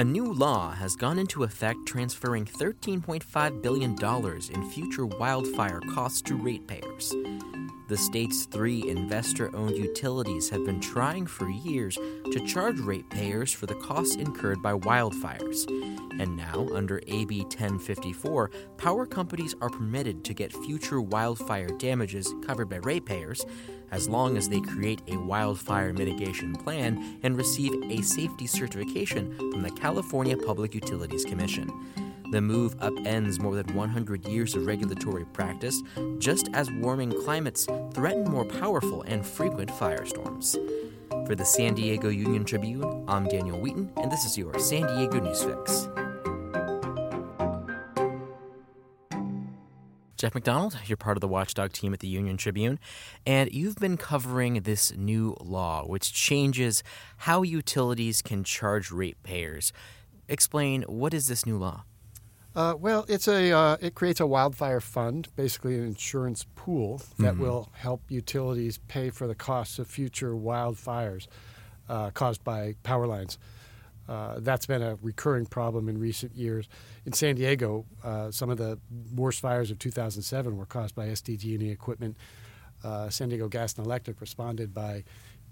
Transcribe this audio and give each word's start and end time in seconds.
A 0.00 0.04
new 0.04 0.32
law 0.32 0.72
has 0.72 0.96
gone 0.96 1.18
into 1.18 1.42
effect 1.42 1.84
transferring 1.84 2.46
$13.5 2.46 3.60
billion 3.60 3.94
in 4.50 4.70
future 4.70 5.04
wildfire 5.04 5.80
costs 5.92 6.22
to 6.22 6.36
ratepayers. 6.36 7.14
The 7.88 7.98
state's 7.98 8.46
three 8.46 8.88
investor 8.88 9.54
owned 9.54 9.76
utilities 9.76 10.48
have 10.48 10.64
been 10.64 10.80
trying 10.80 11.26
for 11.26 11.50
years 11.50 11.96
to 12.32 12.46
charge 12.46 12.80
ratepayers 12.80 13.52
for 13.52 13.66
the 13.66 13.74
costs 13.74 14.16
incurred 14.16 14.62
by 14.62 14.72
wildfires. 14.72 15.68
And 16.18 16.34
now, 16.34 16.66
under 16.72 17.02
AB 17.06 17.42
1054, 17.42 18.50
power 18.78 19.04
companies 19.04 19.54
are 19.60 19.68
permitted 19.68 20.24
to 20.24 20.32
get 20.32 20.50
future 20.50 21.02
wildfire 21.02 21.68
damages 21.76 22.32
covered 22.46 22.70
by 22.70 22.76
ratepayers 22.76 23.44
as 23.90 24.08
long 24.08 24.36
as 24.36 24.48
they 24.48 24.60
create 24.60 25.02
a 25.08 25.16
wildfire 25.16 25.92
mitigation 25.92 26.54
plan 26.54 27.18
and 27.22 27.36
receive 27.36 27.72
a 27.90 28.02
safety 28.02 28.46
certification 28.46 29.36
from 29.36 29.62
the 29.62 29.70
California 29.70 30.36
Public 30.36 30.74
Utilities 30.74 31.24
Commission. 31.24 31.70
The 32.30 32.40
move 32.40 32.78
upends 32.78 33.40
more 33.40 33.56
than 33.56 33.74
100 33.74 34.24
years 34.26 34.54
of 34.54 34.64
regulatory 34.64 35.24
practice, 35.24 35.82
just 36.18 36.48
as 36.54 36.70
warming 36.70 37.12
climates 37.24 37.66
threaten 37.92 38.24
more 38.24 38.44
powerful 38.44 39.02
and 39.02 39.26
frequent 39.26 39.70
firestorms. 39.70 40.56
For 41.26 41.34
the 41.34 41.44
San 41.44 41.74
Diego 41.74 42.08
Union 42.08 42.44
Tribune, 42.44 43.04
I'm 43.08 43.26
Daniel 43.26 43.60
Wheaton, 43.60 43.90
and 43.96 44.12
this 44.12 44.24
is 44.24 44.38
your 44.38 44.56
San 44.60 44.86
Diego 44.86 45.18
News 45.18 45.42
Fix. 45.42 45.88
Jeff 50.20 50.34
McDonald, 50.34 50.76
you're 50.84 50.98
part 50.98 51.16
of 51.16 51.22
the 51.22 51.28
watchdog 51.28 51.72
team 51.72 51.94
at 51.94 52.00
the 52.00 52.06
Union 52.06 52.36
Tribune, 52.36 52.78
and 53.24 53.50
you've 53.54 53.76
been 53.76 53.96
covering 53.96 54.60
this 54.64 54.94
new 54.94 55.34
law, 55.40 55.82
which 55.86 56.12
changes 56.12 56.82
how 57.16 57.40
utilities 57.40 58.20
can 58.20 58.44
charge 58.44 58.90
ratepayers. 58.90 59.72
Explain 60.28 60.82
what 60.82 61.14
is 61.14 61.26
this 61.28 61.46
new 61.46 61.56
law? 61.56 61.84
Uh, 62.54 62.74
well, 62.78 63.06
it's 63.08 63.28
a 63.28 63.50
uh, 63.50 63.78
it 63.80 63.94
creates 63.94 64.20
a 64.20 64.26
wildfire 64.26 64.82
fund, 64.82 65.28
basically 65.36 65.76
an 65.76 65.84
insurance 65.84 66.44
pool 66.54 67.00
that 67.18 67.32
mm-hmm. 67.32 67.42
will 67.42 67.70
help 67.72 68.02
utilities 68.10 68.76
pay 68.88 69.08
for 69.08 69.26
the 69.26 69.34
costs 69.34 69.78
of 69.78 69.86
future 69.86 70.34
wildfires 70.34 71.28
uh, 71.88 72.10
caused 72.10 72.44
by 72.44 72.74
power 72.82 73.06
lines. 73.06 73.38
Uh, 74.10 74.40
that's 74.40 74.66
been 74.66 74.82
a 74.82 74.98
recurring 75.02 75.46
problem 75.46 75.88
in 75.88 75.96
recent 75.96 76.34
years. 76.34 76.68
In 77.06 77.12
San 77.12 77.36
Diego, 77.36 77.86
uh, 78.02 78.32
some 78.32 78.50
of 78.50 78.58
the 78.58 78.78
worst 79.14 79.40
fires 79.40 79.70
of 79.70 79.78
2007 79.78 80.56
were 80.56 80.66
caused 80.66 80.96
by 80.96 81.06
SDG&E 81.06 81.70
equipment. 81.70 82.16
Uh, 82.82 83.08
San 83.08 83.28
Diego 83.28 83.48
Gas 83.48 83.76
and 83.76 83.86
Electric 83.86 84.20
responded 84.20 84.74
by 84.74 85.04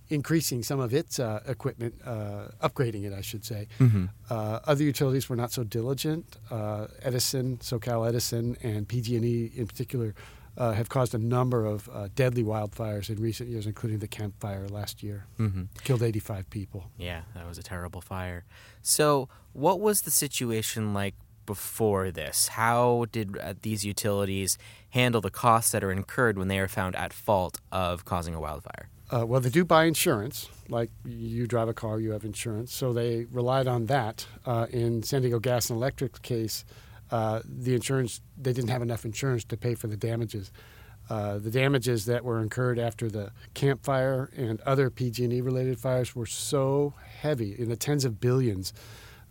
increasing 0.09 0.63
some 0.63 0.81
of 0.81 0.93
its 0.93 1.21
uh, 1.21 1.41
equipment, 1.47 1.95
uh, 2.05 2.49
upgrading 2.63 3.05
it, 3.05 3.13
I 3.13 3.21
should 3.21 3.45
say. 3.45 3.69
Mm-hmm. 3.79 4.07
Uh, 4.29 4.59
other 4.65 4.83
utilities 4.83 5.29
were 5.29 5.37
not 5.37 5.53
so 5.53 5.63
diligent. 5.63 6.39
Uh, 6.51 6.89
Edison, 7.03 7.59
SoCal 7.59 8.09
Edison, 8.09 8.57
and 8.63 8.89
PG&E 8.89 9.53
in 9.55 9.67
particular 9.69 10.15
uh, 10.59 10.73
have 10.73 10.89
caused 10.89 11.15
a 11.15 11.19
number 11.19 11.65
of 11.65 11.89
uh, 11.93 12.09
deadly 12.15 12.43
wildfires 12.43 13.09
in 13.09 13.23
recent 13.23 13.49
years, 13.49 13.67
including 13.67 14.01
the 14.01 14.09
Camp 14.09 14.39
Fire 14.41 14.69
last 14.69 15.03
year. 15.03 15.25
Mm-hmm. 15.39 15.65
Killed 15.85 16.03
85 16.03 16.51
people. 16.51 16.91
Yeah, 16.99 17.23
that 17.35 17.47
was 17.47 17.59
a 17.59 17.63
terrible 17.63 18.01
fire. 18.01 18.45
So, 18.83 19.29
what 19.53 19.81
was 19.81 20.03
the 20.03 20.11
situation 20.11 20.93
like 20.93 21.15
before 21.47 22.11
this? 22.11 22.49
How 22.49 23.07
did 23.13 23.39
these 23.63 23.85
utilities 23.85 24.59
handle 24.91 25.21
the 25.21 25.31
costs 25.31 25.71
that 25.73 25.85
are 25.85 25.93
incurred 25.93 26.37
when 26.37 26.49
they 26.49 26.59
are 26.59 26.69
found 26.69 26.97
at 26.97 27.13
fault 27.13 27.61
of 27.71 28.05
causing 28.05 28.35
a 28.35 28.41
wildfire? 28.41 28.89
Uh, 29.11 29.25
well, 29.25 29.41
they 29.41 29.49
do 29.49 29.65
buy 29.65 29.85
insurance. 29.85 30.49
Like 30.69 30.91
you 31.05 31.47
drive 31.47 31.69
a 31.69 31.73
car, 31.73 31.99
you 31.99 32.11
have 32.11 32.25
insurance. 32.25 32.75
So 32.75 32.93
they 32.93 33.25
relied 33.31 33.67
on 33.67 33.87
that. 33.87 34.27
Uh, 34.45 34.67
in 34.71 35.03
San 35.03 35.23
Diego 35.23 35.39
Gas 35.39 35.71
and 35.71 35.79
Electric's 35.79 36.19
case, 36.19 36.65
uh, 37.11 37.41
the 37.45 37.75
insurance 37.75 38.21
they 38.37 38.53
didn't 38.53 38.71
have 38.71 38.83
enough 38.83 39.05
insurance 39.05 39.45
to 39.45 39.57
pay 39.57 39.75
for 39.75 39.87
the 39.87 39.97
damages. 39.97 40.53
Uh, 41.11 41.39
the 41.39 41.51
damages 41.51 42.05
that 42.05 42.23
were 42.23 42.41
incurred 42.41 42.79
after 42.79 43.09
the 43.09 43.33
Camp 43.55 43.83
Fire 43.83 44.31
and 44.37 44.61
other 44.63 44.91
PG&E 44.91 45.41
related 45.41 45.81
fires 45.81 46.15
were 46.15 46.27
so 46.27 46.93
heavy 47.21 47.59
in 47.59 47.71
the 47.71 47.77
tens 47.77 48.05
of 48.05 48.21
billions 48.21 48.75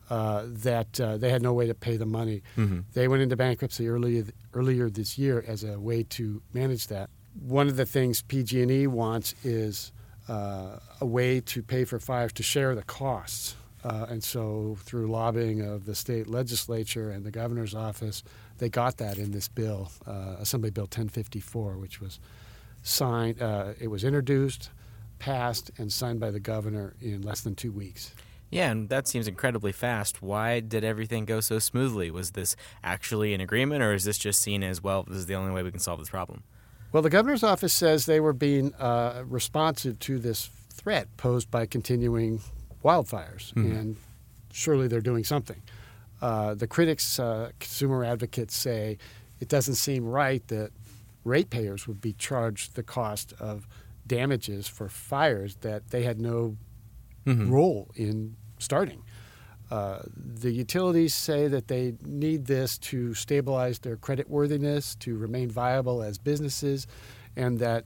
uh, 0.10 0.44
that 0.48 1.00
uh, 1.00 1.18
they 1.18 1.30
had 1.30 1.44
no 1.44 1.54
way 1.54 1.68
to 1.68 1.76
pay 1.76 1.96
the 1.96 2.06
money. 2.06 2.42
Mm-hmm. 2.58 2.80
They 2.94 3.08
went 3.08 3.22
into 3.22 3.36
bankruptcy 3.36 3.88
earlier 3.88 4.24
earlier 4.54 4.90
this 4.90 5.18
year 5.20 5.44
as 5.48 5.64
a 5.64 5.80
way 5.80 6.04
to 6.04 6.42
manage 6.54 6.88
that 6.88 7.12
one 7.40 7.68
of 7.68 7.76
the 7.76 7.86
things 7.86 8.22
PG&E 8.22 8.88
wants 8.88 9.36
is 9.44 9.92
uh, 10.28 10.80
a 11.00 11.06
way 11.06 11.40
to 11.40 11.62
pay 11.62 11.86
for 11.86 12.00
fires 12.00 12.34
to 12.34 12.44
share 12.44 12.76
the 12.76 12.84
costs. 12.84 13.56
Uh, 13.88 14.06
and 14.10 14.22
so, 14.22 14.78
through 14.82 15.08
lobbying 15.08 15.62
of 15.62 15.86
the 15.86 15.96
state 15.96 16.28
legislature 16.28 17.10
and 17.10 17.24
the 17.24 17.32
governor's 17.32 17.74
office, 17.74 18.22
they 18.58 18.68
got 18.68 18.98
that 18.98 19.18
in 19.18 19.32
this 19.32 19.48
bill, 19.48 19.90
uh, 20.06 20.36
Assembly 20.40 20.72
Bill 20.72 20.84
1054, 20.84 21.78
which 21.78 22.02
was 22.02 22.20
signed. 22.84 23.42
Uh, 23.42 23.74
it 23.80 23.88
was 23.88 24.04
introduced, 24.04 24.72
passed, 25.20 25.72
and 25.78 25.94
signed 25.94 26.20
by 26.20 26.32
the 26.32 26.40
governor 26.40 26.96
in 27.02 27.22
less 27.22 27.42
than 27.42 27.56
two 27.56 27.72
weeks. 27.72 28.14
Yeah, 28.50 28.72
and 28.72 28.90
that 28.90 29.08
seems 29.08 29.26
incredibly 29.26 29.72
fast. 29.72 30.22
Why 30.22 30.60
did 30.60 30.84
everything 30.84 31.24
go 31.24 31.40
so 31.40 31.58
smoothly? 31.58 32.12
Was 32.12 32.32
this 32.32 32.58
actually 32.84 33.34
an 33.34 33.40
agreement, 33.40 33.84
or 33.84 33.94
is 33.94 34.04
this 34.04 34.18
just 34.18 34.42
seen 34.42 34.64
as 34.64 34.84
well? 34.84 35.04
This 35.04 35.18
is 35.18 35.26
the 35.28 35.36
only 35.36 35.54
way 35.54 35.64
we 35.64 35.72
can 35.72 35.80
solve 35.80 36.00
this 36.00 36.10
problem. 36.10 36.44
Well, 36.92 37.04
the 37.04 37.10
governor's 37.10 37.44
office 37.44 37.74
says 37.74 38.06
they 38.06 38.20
were 38.20 38.34
being 38.34 38.74
uh, 38.76 39.24
responsive 39.26 39.98
to 40.00 40.20
this 40.20 40.50
threat 40.70 41.08
posed 41.16 41.50
by 41.50 41.66
continuing 41.66 42.42
wildfires, 42.88 43.54
mm-hmm. 43.54 43.72
and 43.72 43.98
surely 44.52 44.88
they're 44.88 45.02
doing 45.12 45.24
something. 45.24 45.62
Uh, 46.22 46.56
the 46.56 46.68
critics, 46.68 47.20
uh, 47.20 47.52
consumer 47.60 48.04
advocates 48.04 48.56
say 48.56 48.98
it 49.40 49.50
doesn't 49.50 49.76
seem 49.76 50.04
right 50.06 50.48
that 50.48 50.72
ratepayers 51.24 51.88
would 51.88 52.02
be 52.02 52.14
charged 52.14 52.76
the 52.76 52.84
cost 52.84 53.34
of 53.40 53.68
damages 54.08 54.68
for 54.68 54.88
fires 54.90 55.58
that 55.58 55.90
they 55.90 56.04
had 56.04 56.20
no 56.20 56.56
mm-hmm. 57.26 57.52
role 57.52 57.92
in 57.96 58.36
starting. 58.58 59.04
Uh, 59.70 60.00
the 60.16 60.52
utilities 60.52 61.14
say 61.14 61.50
that 61.50 61.68
they 61.68 61.94
need 62.06 62.46
this 62.46 62.78
to 62.78 63.14
stabilize 63.14 63.80
their 63.80 63.98
credit 63.98 64.30
worthiness, 64.30 64.96
to 64.96 65.18
remain 65.18 65.50
viable 65.50 66.02
as 66.02 66.18
businesses, 66.18 66.88
and 67.36 67.60
that 67.60 67.84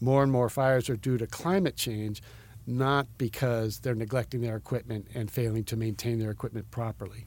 more 0.00 0.22
and 0.24 0.32
more 0.32 0.48
fires 0.48 0.90
are 0.90 0.96
due 0.96 1.16
to 1.16 1.26
climate 1.26 1.76
change, 1.76 2.20
not 2.66 3.06
because 3.18 3.80
they're 3.80 3.94
neglecting 3.94 4.40
their 4.40 4.56
equipment 4.56 5.06
and 5.14 5.30
failing 5.30 5.64
to 5.64 5.76
maintain 5.76 6.18
their 6.18 6.30
equipment 6.30 6.70
properly. 6.70 7.26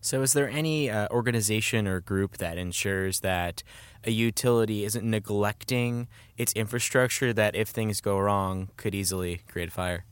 So, 0.00 0.22
is 0.22 0.32
there 0.32 0.48
any 0.48 0.88
uh, 0.90 1.08
organization 1.10 1.88
or 1.88 2.00
group 2.00 2.36
that 2.38 2.56
ensures 2.56 3.20
that 3.20 3.62
a 4.04 4.10
utility 4.10 4.84
isn't 4.84 5.04
neglecting 5.04 6.06
its 6.36 6.52
infrastructure 6.52 7.32
that, 7.32 7.56
if 7.56 7.68
things 7.68 8.00
go 8.00 8.16
wrong, 8.18 8.70
could 8.76 8.94
easily 8.94 9.40
create 9.48 9.68
a 9.68 9.72
fire? 9.72 10.04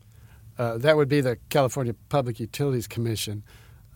Uh, 0.58 0.78
that 0.78 0.96
would 0.96 1.08
be 1.08 1.20
the 1.20 1.38
California 1.50 1.94
Public 2.08 2.40
Utilities 2.40 2.88
Commission. 2.88 3.44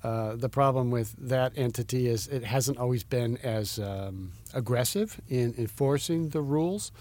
Uh, 0.02 0.36
the 0.36 0.48
problem 0.48 0.90
with 0.90 1.14
that 1.18 1.52
entity 1.56 2.06
is 2.06 2.28
it 2.28 2.44
hasn't 2.44 2.78
always 2.78 3.04
been 3.04 3.36
as 3.38 3.78
um, 3.78 4.32
aggressive 4.54 5.20
in 5.28 5.54
enforcing 5.58 6.30
the 6.30 6.40
rules. 6.40 6.92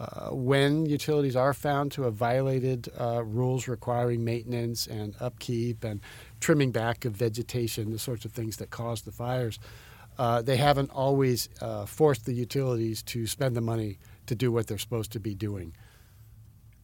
Uh, 0.00 0.30
when 0.30 0.86
utilities 0.86 1.36
are 1.36 1.52
found 1.52 1.92
to 1.92 2.02
have 2.02 2.14
violated 2.14 2.88
uh, 2.98 3.22
rules 3.22 3.68
requiring 3.68 4.24
maintenance 4.24 4.86
and 4.86 5.14
upkeep 5.20 5.84
and 5.84 6.00
trimming 6.40 6.70
back 6.70 7.04
of 7.04 7.12
vegetation, 7.12 7.90
the 7.90 7.98
sorts 7.98 8.24
of 8.24 8.32
things 8.32 8.56
that 8.56 8.70
cause 8.70 9.02
the 9.02 9.12
fires, 9.12 9.58
uh, 10.16 10.40
they 10.40 10.56
haven't 10.56 10.90
always 10.90 11.50
uh, 11.60 11.84
forced 11.84 12.24
the 12.24 12.32
utilities 12.32 13.02
to 13.02 13.26
spend 13.26 13.54
the 13.54 13.60
money 13.60 13.98
to 14.24 14.34
do 14.34 14.50
what 14.50 14.66
they're 14.66 14.78
supposed 14.78 15.12
to 15.12 15.20
be 15.20 15.34
doing. 15.34 15.74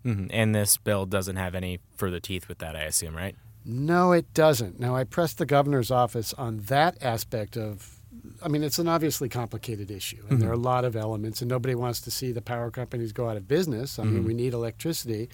Mm-hmm. 0.04 0.26
And 0.30 0.54
this 0.54 0.76
bill 0.76 1.06
doesn't 1.06 1.36
have 1.36 1.54
any 1.54 1.80
further 1.96 2.20
teeth 2.20 2.48
with 2.48 2.58
that, 2.58 2.76
I 2.76 2.82
assume, 2.82 3.16
right? 3.16 3.34
No, 3.64 4.12
it 4.12 4.32
doesn't. 4.34 4.78
Now, 4.78 4.94
I 4.94 5.04
pressed 5.04 5.38
the 5.38 5.46
governor's 5.46 5.90
office 5.90 6.34
on 6.34 6.58
that 6.66 7.02
aspect 7.02 7.56
of. 7.56 7.95
I 8.42 8.48
mean, 8.48 8.62
it's 8.62 8.78
an 8.78 8.88
obviously 8.88 9.28
complicated 9.28 9.90
issue, 9.90 10.18
and 10.22 10.30
mm-hmm. 10.30 10.38
there 10.40 10.50
are 10.50 10.54
a 10.54 10.58
lot 10.58 10.84
of 10.84 10.96
elements, 10.96 11.40
and 11.40 11.48
nobody 11.48 11.74
wants 11.74 12.00
to 12.02 12.10
see 12.10 12.32
the 12.32 12.42
power 12.42 12.70
companies 12.70 13.12
go 13.12 13.28
out 13.28 13.36
of 13.36 13.48
business. 13.48 13.98
I 13.98 14.02
mm-hmm. 14.02 14.14
mean, 14.14 14.24
we 14.24 14.34
need 14.34 14.52
electricity. 14.52 15.28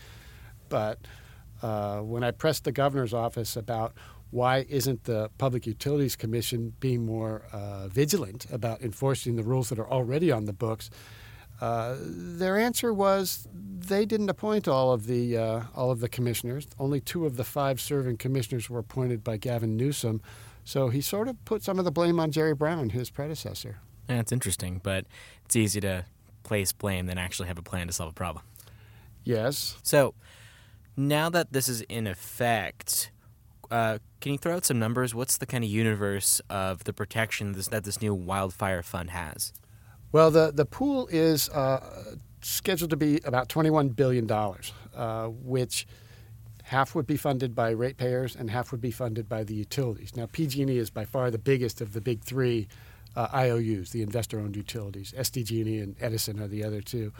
But 0.69 0.99
uh, 1.62 2.00
when 2.00 2.25
I 2.25 2.31
pressed 2.31 2.64
the 2.64 2.73
governor's 2.73 3.12
office 3.14 3.56
about 3.56 3.94
why 4.31 4.64
isn't 4.70 5.05
the 5.05 5.31
Public 5.37 5.67
Utilities 5.67 6.17
Commission 6.17 6.73
being 6.81 7.05
more 7.05 7.43
uh, 7.52 7.88
vigilant 7.88 8.46
about 8.50 8.81
enforcing 8.81 9.37
the 9.37 9.43
rules 9.43 9.69
that 9.69 9.78
are 9.78 9.88
already 9.88 10.32
on 10.32 10.46
the 10.46 10.55
books, 10.55 10.88
uh, 11.61 11.96
their 12.00 12.58
answer 12.58 12.93
was 12.93 13.46
they 13.52 14.06
didn't 14.06 14.31
appoint 14.31 14.67
all 14.67 14.93
of 14.93 15.06
the 15.06 15.37
uh, 15.37 15.62
all 15.76 15.90
of 15.90 16.00
the 16.00 16.08
commissioners. 16.08 16.67
Only 16.78 17.00
two 17.00 17.26
of 17.26 17.37
the 17.37 17.44
five 17.44 17.81
serving 17.81 18.17
commissioners 18.17 18.70
were 18.70 18.78
appointed 18.78 19.23
by 19.23 19.37
Gavin 19.37 19.76
Newsom. 19.76 20.23
So 20.64 20.88
he 20.88 21.00
sort 21.00 21.29
of 21.29 21.44
put 21.44 21.62
some 21.62 21.79
of 21.79 21.85
the 21.85 21.91
blame 21.91 22.20
on 22.20 22.31
Jerry 22.31 22.55
Brown, 22.55 22.91
his 22.91 23.11
predecessor. 23.11 23.79
That's 24.06 24.32
interesting, 24.32 24.81
but 24.82 25.06
it's 25.44 25.56
easy 25.56 25.81
to 25.81 26.05
place 26.43 26.73
blame 26.73 27.06
than 27.06 27.19
actually 27.19 27.49
have 27.49 27.59
a 27.59 27.62
plan 27.62 27.87
to 27.87 27.93
solve 27.93 28.11
a 28.11 28.14
problem. 28.14 28.44
Yes. 29.25 29.76
So 29.82 30.14
now 30.97 31.31
that 31.31 31.53
this 31.53 31.69
is 31.69 31.82
in 31.82 32.06
effect, 32.06 33.11
uh, 33.70 33.99
can 34.20 34.32
you 34.32 34.38
throw 34.38 34.56
out 34.56 34.64
some 34.64 34.79
numbers? 34.79 35.14
What's 35.14 35.38
the 35.38 35.47
kind 35.47 35.64
of 35.64 35.70
universe 35.70 36.41
of 36.50 36.85
the 36.85 36.93
protection 36.93 37.53
this, 37.53 37.69
that 37.69 37.85
this 37.85 38.00
new 38.00 38.14
wildfire 38.14 38.82
fund 38.82 39.11
has? 39.11 39.53
Well, 40.11 40.31
the, 40.31 40.53
the 40.55 40.67
pool 40.67 41.09
is 41.11 41.49
uh, 41.49 42.17
scheduled 42.43 42.91
to 42.91 42.97
be 42.97 43.20
about 43.25 43.49
$21 43.49 43.97
billion, 43.97 44.31
uh, 44.31 45.26
which 45.29 45.87
half 46.73 46.95
would 46.95 47.07
be 47.07 47.19
funded 47.19 47.55
by 47.55 47.71
ratepayers 47.71 48.35
and 48.35 48.51
half 48.51 48.73
would 48.73 48.81
be 48.81 48.91
funded 48.91 49.29
by 49.29 49.45
the 49.45 49.55
utilities. 49.55 50.17
Now, 50.17 50.25
PG&E 50.25 50.79
is 50.79 50.89
by 50.89 51.05
far 51.05 51.31
the 51.31 51.39
biggest 51.39 51.83
of 51.83 51.93
the 51.93 52.01
big 52.01 52.25
three 52.25 52.67
uh, 53.15 53.29
IOUs, 53.35 53.91
the 53.91 54.01
investor-owned 54.01 54.57
utilities. 54.57 55.13
SDG&E 55.13 55.79
and 55.81 55.95
Edison 56.01 56.41
are 56.41 56.49
the 56.49 56.65
other 56.65 56.81
two. 56.81 57.13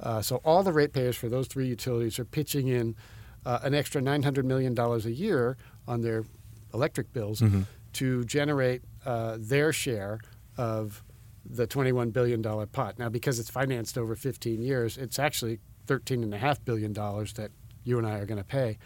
Uh, 0.00 0.22
so 0.22 0.36
all 0.36 0.62
the 0.62 0.72
ratepayers 0.72 1.16
for 1.16 1.28
those 1.28 1.48
three 1.48 1.66
utilities 1.66 2.18
are 2.18 2.24
pitching 2.24 2.68
in 2.68 2.96
uh, 3.44 3.58
an 3.62 3.74
extra 3.74 4.00
$900 4.00 4.42
million 4.44 4.74
a 4.78 4.96
year 5.10 5.58
on 5.86 6.00
their 6.00 6.24
electric 6.72 7.12
bills 7.12 7.42
mm-hmm. 7.42 7.62
to 7.92 8.24
generate 8.24 8.80
uh, 9.04 9.36
their 9.38 9.70
share 9.70 10.18
of 10.56 11.04
the 11.44 11.66
$21 11.66 12.10
billion 12.10 12.42
pot. 12.68 12.98
Now, 12.98 13.10
because 13.10 13.38
it's 13.38 13.50
financed 13.50 13.98
over 13.98 14.16
15 14.16 14.62
years, 14.62 14.96
it's 14.96 15.18
actually 15.18 15.60
$13.5 15.88 16.64
billion 16.64 16.94
that 16.94 17.50
you 17.84 17.98
and 17.98 18.06
I 18.06 18.18
are 18.18 18.26
going 18.26 18.38
to 18.38 18.44
pay 18.44 18.78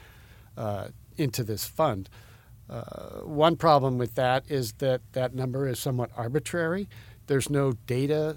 uh, 0.57 0.89
into 1.17 1.43
this 1.43 1.67
fund. 1.67 2.09
Uh, 2.69 3.21
one 3.23 3.57
problem 3.57 3.97
with 3.97 4.15
that 4.17 4.45
is 4.49 4.73
that 4.75 5.01
that 5.13 5.35
number 5.35 5.67
is 5.67 5.79
somewhat 5.79 6.11
arbitrary. 6.17 6.89
There's 7.27 7.49
no 7.49 7.73
data 7.87 8.37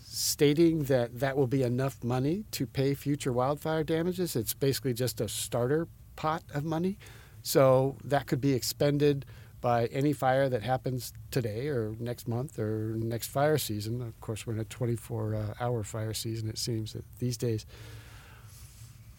stating 0.00 0.84
that 0.84 1.20
that 1.20 1.36
will 1.36 1.46
be 1.46 1.62
enough 1.62 2.02
money 2.02 2.44
to 2.50 2.66
pay 2.66 2.94
future 2.94 3.32
wildfire 3.32 3.84
damages. 3.84 4.36
It's 4.36 4.52
basically 4.52 4.94
just 4.94 5.20
a 5.20 5.28
starter 5.28 5.88
pot 6.16 6.42
of 6.52 6.64
money. 6.64 6.98
So 7.42 7.96
that 8.04 8.26
could 8.26 8.40
be 8.40 8.52
expended 8.52 9.24
by 9.60 9.86
any 9.86 10.12
fire 10.12 10.48
that 10.48 10.62
happens 10.62 11.12
today 11.30 11.68
or 11.68 11.94
next 11.98 12.28
month 12.28 12.58
or 12.58 12.94
next 12.96 13.28
fire 13.28 13.58
season. 13.58 14.02
Of 14.02 14.20
course, 14.20 14.46
we're 14.46 14.54
in 14.54 14.58
a 14.58 14.64
24 14.64 15.34
uh, 15.34 15.54
hour 15.60 15.84
fire 15.84 16.12
season, 16.12 16.48
it 16.48 16.58
seems, 16.58 16.92
that 16.92 17.04
these 17.18 17.36
days. 17.36 17.64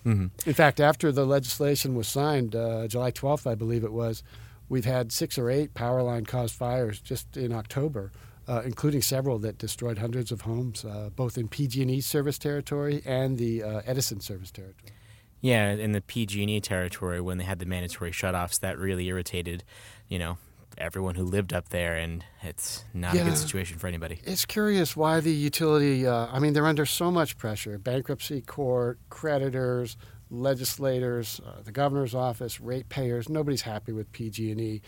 Mm-hmm. 0.06 0.50
In 0.50 0.54
fact, 0.54 0.80
after 0.80 1.12
the 1.12 1.26
legislation 1.26 1.96
was 1.96 2.08
signed, 2.08 2.56
uh, 2.56 2.88
July 2.88 3.12
12th, 3.12 3.50
I 3.50 3.56
believe 3.56 3.84
it 3.84 3.94
was, 3.94 4.24
we've 4.70 4.86
had 4.86 5.12
six 5.12 5.38
or 5.38 5.50
eight 5.50 5.74
power 5.74 6.02
line 6.02 6.26
caused 6.26 6.56
fires 6.56 7.00
just 7.00 7.38
in 7.38 7.54
October 7.54 8.12
uh, 8.48 8.62
including 8.66 9.02
several 9.02 9.40
that 9.40 9.58
destroyed 9.58 9.98
hundreds 9.98 10.32
of 10.32 10.42
homes, 10.42 10.84
uh, 10.84 11.10
both 11.16 11.38
in 11.38 11.48
PG&E 11.48 12.02
service 12.02 12.38
territory 12.38 13.02
and 13.06 13.38
the 13.38 13.64
uh, 13.64 13.82
Edison 13.86 14.20
service 14.20 14.52
territory. 14.52 14.92
Yeah, 15.42 15.72
in 15.72 15.92
the 15.92 16.02
PG&E 16.02 16.62
territory, 16.62 17.20
when 17.20 17.38
they 17.38 17.44
had 17.44 17.60
the 17.60 17.66
mandatory 17.66 18.12
shutoffs, 18.12 18.60
that 18.62 18.78
really 18.78 19.08
irritated, 19.08 19.64
you 20.08 20.18
know, 20.18 20.38
everyone 20.78 21.16
who 21.16 21.24
lived 21.24 21.54
up 21.54 21.70
there, 21.70 21.96
and 21.96 22.24
it's 22.42 22.84
not 22.94 23.14
yeah. 23.14 23.22
a 23.22 23.26
good 23.26 23.38
situation 23.38 23.78
for 23.78 23.88
anybody. 23.88 24.20
It's 24.24 24.46
curious 24.46 24.96
why 24.96 25.20
the 25.20 25.32
utility. 25.32 26.08
Uh, 26.08 26.28
I 26.32 26.40
mean, 26.40 26.54
they're 26.54 26.68
under 26.68 26.86
so 26.86 27.12
much 27.12 27.38
pressure: 27.38 27.78
bankruptcy 27.78 28.42
court, 28.42 29.00
creditors, 29.10 29.98
legislators, 30.30 31.40
uh, 31.46 31.62
the 31.64 31.72
governor's 31.72 32.16
office, 32.16 32.60
ratepayers. 32.60 33.30
Nobody's 33.30 33.62
happy 33.62 33.92
with 33.92 34.12
PG&E. 34.12 34.82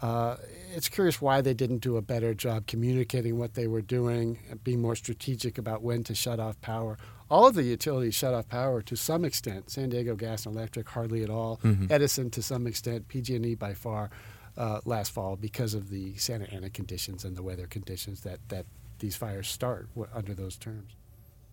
Uh, 0.00 0.36
it's 0.74 0.88
curious 0.88 1.22
why 1.22 1.40
they 1.40 1.54
didn't 1.54 1.78
do 1.78 1.96
a 1.96 2.02
better 2.02 2.34
job 2.34 2.66
communicating 2.66 3.38
what 3.38 3.54
they 3.54 3.68
were 3.68 3.80
doing, 3.80 4.38
being 4.64 4.82
more 4.82 4.96
strategic 4.96 5.58
about 5.58 5.82
when 5.82 6.02
to 6.02 6.14
shut 6.14 6.40
off 6.40 6.60
power. 6.60 6.98
All 7.30 7.46
of 7.46 7.54
the 7.54 7.62
utilities 7.62 8.14
shut 8.14 8.34
off 8.34 8.48
power 8.48 8.82
to 8.82 8.96
some 8.96 9.24
extent. 9.24 9.70
San 9.70 9.90
Diego 9.90 10.16
Gas 10.16 10.44
and 10.44 10.56
Electric 10.56 10.88
hardly 10.88 11.22
at 11.22 11.30
all. 11.30 11.60
Mm-hmm. 11.62 11.86
Edison 11.88 12.30
to 12.30 12.42
some 12.42 12.66
extent. 12.66 13.08
PG&E 13.08 13.54
by 13.54 13.74
far 13.74 14.10
uh, 14.56 14.80
last 14.84 15.12
fall 15.12 15.36
because 15.36 15.74
of 15.74 15.90
the 15.90 16.16
Santa 16.16 16.52
Ana 16.52 16.70
conditions 16.70 17.24
and 17.24 17.36
the 17.36 17.42
weather 17.42 17.66
conditions 17.66 18.22
that 18.22 18.38
that 18.48 18.66
these 18.98 19.16
fires 19.16 19.48
start 19.48 19.88
under 20.14 20.34
those 20.34 20.56
terms. 20.56 20.92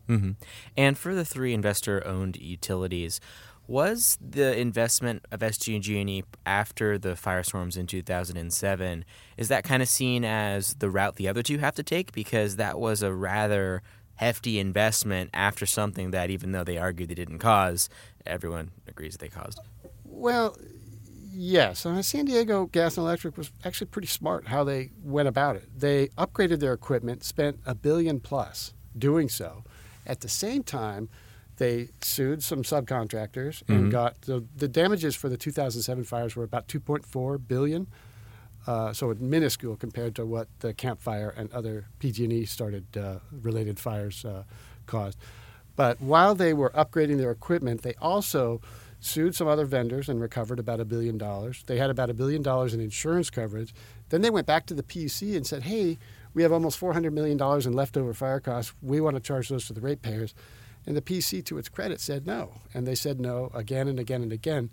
Mm-hmm. 0.07 0.31
And 0.75 0.97
for 0.97 1.13
the 1.13 1.25
three 1.25 1.53
investor-owned 1.53 2.37
utilities, 2.37 3.19
was 3.69 4.17
the 4.19 4.59
investment 4.59 5.23
of 5.31 5.41
SDG&E 5.41 6.23
after 6.43 6.97
the 6.97 7.09
firestorms 7.09 7.77
in 7.77 7.85
2007 7.85 9.05
is 9.37 9.47
that 9.47 9.63
kind 9.63 9.83
of 9.83 9.87
seen 9.87 10.25
as 10.25 10.73
the 10.75 10.89
route 10.89 11.17
the 11.17 11.27
other 11.27 11.43
two 11.43 11.59
have 11.59 11.75
to 11.75 11.83
take 11.83 12.11
because 12.11 12.55
that 12.55 12.79
was 12.79 13.03
a 13.03 13.13
rather 13.13 13.83
hefty 14.15 14.57
investment 14.57 15.29
after 15.35 15.67
something 15.67 16.09
that 16.09 16.31
even 16.31 16.51
though 16.51 16.63
they 16.63 16.77
argued 16.79 17.09
they 17.09 17.15
didn't 17.15 17.37
cause 17.37 17.89
everyone 18.25 18.71
agrees 18.87 19.17
they 19.17 19.27
caused 19.27 19.59
well 20.03 20.57
yes 21.39 21.85
uh, 21.85 22.01
san 22.01 22.25
diego 22.25 22.65
gas 22.65 22.97
and 22.97 23.05
electric 23.05 23.37
was 23.37 23.51
actually 23.63 23.87
pretty 23.87 24.07
smart 24.07 24.47
how 24.47 24.63
they 24.63 24.89
went 25.03 25.27
about 25.27 25.55
it 25.55 25.67
they 25.77 26.07
upgraded 26.17 26.59
their 26.59 26.73
equipment 26.73 27.23
spent 27.23 27.57
a 27.65 27.73
billion 27.73 28.19
plus 28.19 28.73
doing 28.97 29.29
so 29.29 29.63
at 30.05 30.19
the 30.19 30.27
same 30.27 30.63
time 30.63 31.07
they 31.59 31.89
sued 32.01 32.41
some 32.41 32.63
subcontractors 32.63 33.61
and 33.67 33.79
mm-hmm. 33.79 33.89
got 33.89 34.21
the, 34.21 34.43
the 34.55 34.67
damages 34.67 35.15
for 35.15 35.29
the 35.29 35.37
2007 35.37 36.05
fires 36.05 36.35
were 36.35 36.45
about 36.45 36.67
2.4 36.67 37.47
billion. 37.47 37.85
Uh, 38.65 38.91
so 38.93 39.09
it's 39.09 39.21
minuscule 39.21 39.75
compared 39.75 40.15
to 40.15 40.25
what 40.25 40.47
the 40.59 40.73
Camp 40.73 41.01
Fire 41.01 41.33
and 41.37 41.51
other 41.51 41.85
PG&E 41.99 42.45
started 42.45 42.85
uh, 42.97 43.19
related 43.31 43.79
fires 43.79 44.25
uh, 44.25 44.43
caused. 44.85 45.17
But 45.75 46.01
while 46.01 46.33
they 46.33 46.53
were 46.53 46.71
upgrading 46.71 47.17
their 47.17 47.31
equipment, 47.31 47.83
they 47.83 47.93
also 48.01 48.61
sued 48.99 49.35
some 49.35 49.47
other 49.47 49.65
vendors 49.65 50.09
and 50.09 50.21
recovered 50.21 50.59
about 50.59 50.79
a 50.79 50.85
billion 50.85 51.17
dollars. 51.17 51.63
They 51.67 51.77
had 51.77 51.89
about 51.89 52.09
a 52.09 52.13
billion 52.13 52.41
dollars 52.41 52.73
in 52.73 52.81
insurance 52.81 53.29
coverage. 53.29 53.73
Then 54.09 54.21
they 54.21 54.29
went 54.29 54.47
back 54.47 54.65
to 54.67 54.73
the 54.73 54.83
PUC 54.83 55.35
and 55.35 55.47
said, 55.47 55.63
"Hey, 55.63 55.97
we 56.33 56.43
have 56.43 56.51
almost 56.51 56.77
400 56.77 57.13
million 57.13 57.37
dollars 57.37 57.65
in 57.65 57.73
leftover 57.73 58.13
fire 58.13 58.39
costs. 58.39 58.73
We 58.81 59.01
want 59.01 59.15
to 59.15 59.21
charge 59.21 59.49
those 59.49 59.67
to 59.67 59.73
the 59.73 59.81
ratepayers." 59.81 60.33
And 60.85 60.95
the 60.95 61.01
PC, 61.01 61.43
to 61.45 61.57
its 61.57 61.69
credit, 61.69 61.99
said 61.99 62.25
no. 62.25 62.53
And 62.73 62.87
they 62.87 62.95
said 62.95 63.19
no 63.19 63.51
again 63.53 63.87
and 63.87 63.99
again 63.99 64.23
and 64.23 64.33
again. 64.33 64.69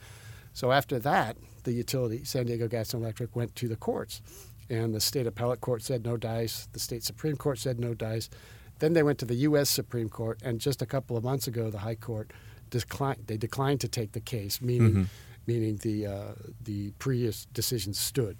So 0.52 0.72
after 0.72 0.98
that, 1.00 1.36
the 1.64 1.72
utility, 1.72 2.24
San 2.24 2.46
Diego 2.46 2.68
Gas 2.68 2.94
and 2.94 3.02
Electric, 3.02 3.36
went 3.36 3.54
to 3.56 3.68
the 3.68 3.76
courts. 3.76 4.22
And 4.70 4.94
the 4.94 5.00
state 5.00 5.26
appellate 5.26 5.60
court 5.60 5.82
said 5.82 6.04
no 6.04 6.16
dice. 6.16 6.68
The 6.72 6.80
state 6.80 7.04
Supreme 7.04 7.36
Court 7.36 7.58
said 7.58 7.78
no 7.78 7.94
dice. 7.94 8.30
Then 8.78 8.94
they 8.94 9.02
went 9.02 9.18
to 9.20 9.24
the 9.24 9.34
U.S. 9.34 9.68
Supreme 9.68 10.08
Court. 10.08 10.40
And 10.42 10.60
just 10.60 10.82
a 10.82 10.86
couple 10.86 11.16
of 11.16 11.24
months 11.24 11.46
ago, 11.46 11.70
the 11.70 11.80
High 11.80 11.94
Court 11.94 12.32
they 13.26 13.36
declined 13.36 13.80
to 13.80 13.88
take 13.88 14.12
the 14.12 14.20
case, 14.20 14.60
meaning, 14.60 14.90
mm-hmm. 14.90 15.04
meaning 15.46 15.76
the, 15.76 16.06
uh, 16.06 16.32
the 16.62 16.90
previous 16.98 17.46
decision 17.46 17.94
stood. 17.94 18.38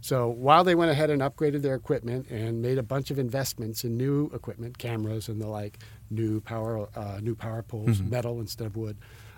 So 0.00 0.28
while 0.28 0.62
they 0.62 0.74
went 0.74 0.90
ahead 0.90 1.10
and 1.10 1.20
upgraded 1.22 1.62
their 1.62 1.74
equipment 1.74 2.30
and 2.30 2.62
made 2.62 2.78
a 2.78 2.82
bunch 2.82 3.10
of 3.10 3.18
investments 3.18 3.84
in 3.84 3.96
new 3.96 4.30
equipment, 4.32 4.78
cameras 4.78 5.28
and 5.28 5.40
the 5.40 5.48
like, 5.48 5.78
new 6.10 6.40
power 6.40 6.88
uh, 6.94 7.18
new 7.20 7.34
power 7.34 7.62
poles, 7.62 7.98
mm-hmm. 7.98 8.10
metal 8.10 8.40
instead 8.40 8.66
of 8.66 8.76
wood, 8.76 8.96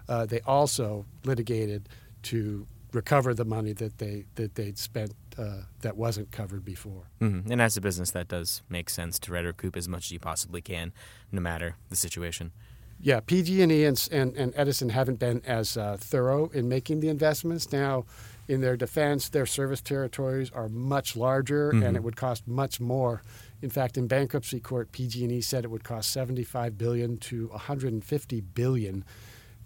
uh, 0.08 0.26
they 0.26 0.40
also 0.40 1.06
litigated 1.24 1.88
to 2.22 2.66
recover 2.92 3.34
the 3.34 3.44
money 3.44 3.72
that 3.72 3.98
they 3.98 4.24
that 4.34 4.54
they'd 4.54 4.78
spent 4.78 5.14
uh, 5.38 5.62
that 5.80 5.96
wasn't 5.96 6.30
covered 6.32 6.64
before. 6.64 7.04
Mm-hmm. 7.20 7.50
And 7.52 7.62
as 7.62 7.76
a 7.76 7.80
business, 7.80 8.10
that 8.10 8.28
does 8.28 8.62
make 8.68 8.90
sense 8.90 9.18
to 9.20 9.30
try 9.30 9.40
to 9.40 9.48
recoup 9.48 9.76
as 9.76 9.88
much 9.88 10.06
as 10.06 10.12
you 10.12 10.18
possibly 10.18 10.60
can, 10.60 10.92
no 11.32 11.40
matter 11.40 11.76
the 11.88 11.96
situation. 11.96 12.52
Yeah, 13.00 13.20
PG&E 13.20 13.84
and, 13.84 14.08
and, 14.10 14.36
and 14.36 14.52
Edison 14.56 14.88
haven't 14.88 15.18
been 15.18 15.42
as 15.46 15.76
uh, 15.76 15.96
thorough 15.98 16.48
in 16.48 16.68
making 16.68 17.00
the 17.00 17.08
investments. 17.08 17.70
Now, 17.72 18.04
in 18.48 18.60
their 18.60 18.76
defense, 18.76 19.28
their 19.28 19.46
service 19.46 19.80
territories 19.80 20.50
are 20.52 20.68
much 20.68 21.16
larger, 21.16 21.70
mm-hmm. 21.70 21.84
and 21.84 21.96
it 21.96 22.02
would 22.02 22.16
cost 22.16 22.48
much 22.48 22.80
more. 22.80 23.22
In 23.62 23.70
fact, 23.70 23.96
in 23.96 24.06
bankruptcy 24.08 24.58
court, 24.58 24.90
PG&E 24.90 25.40
said 25.42 25.64
it 25.64 25.70
would 25.70 25.84
cost 25.84 26.10
75 26.10 26.76
billion 26.78 27.18
to 27.18 27.48
150 27.48 28.40
billion 28.40 29.04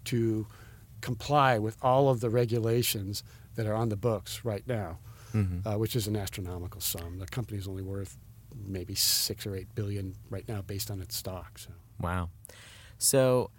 to 0.05 0.45
comply 1.01 1.57
with 1.57 1.77
all 1.81 2.09
of 2.09 2.19
the 2.19 2.29
regulations 2.29 3.23
that 3.55 3.65
are 3.65 3.73
on 3.73 3.89
the 3.89 3.95
books 3.95 4.43
right 4.43 4.67
now, 4.67 4.99
mm-hmm. 5.33 5.67
uh, 5.67 5.77
which 5.77 5.95
is 5.95 6.07
an 6.07 6.15
astronomical 6.15 6.81
sum. 6.81 7.19
The 7.19 7.27
company 7.27 7.57
is 7.57 7.67
only 7.67 7.83
worth 7.83 8.17
maybe 8.67 8.95
six 8.95 9.47
or 9.47 9.55
eight 9.55 9.73
billion 9.75 10.15
right 10.29 10.47
now, 10.47 10.61
based 10.61 10.91
on 10.91 11.01
its 11.01 11.15
stock. 11.15 11.57
So. 11.57 11.69
Wow. 11.99 12.29
So, 13.03 13.49